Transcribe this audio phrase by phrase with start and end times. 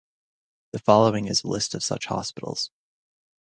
[0.71, 2.71] The following is a list of such hospitals.